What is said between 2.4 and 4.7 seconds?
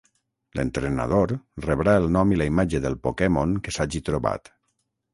la imatge del Pokémon que s'hagi trobat.